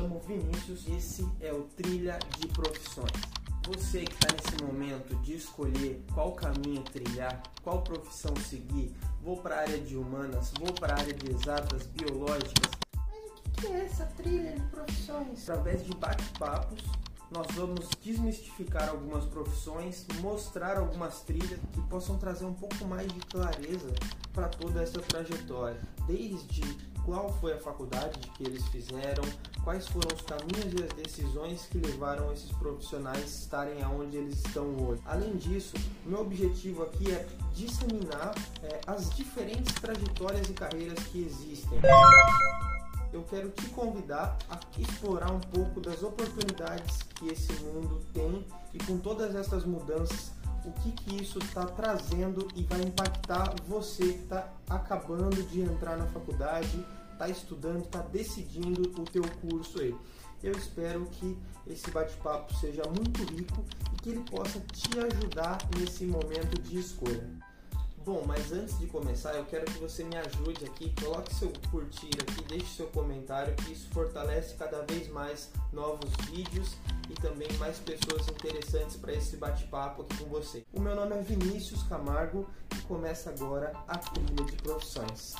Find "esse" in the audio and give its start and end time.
0.94-1.28, 47.28-47.52, 61.66-61.90, 79.12-79.36